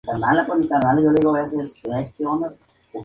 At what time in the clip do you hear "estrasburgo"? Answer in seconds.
1.63-2.57